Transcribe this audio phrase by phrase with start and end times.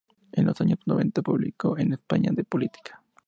[0.31, 3.03] En los años noventa publicó en España “De Política.